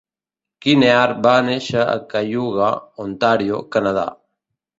Kinnear 0.65 1.11
va 1.27 1.33
néixer 1.49 1.83
a 1.91 1.93
Cayuga, 2.15 2.71
Ontario, 3.07 3.61
Canadà. 3.77 4.09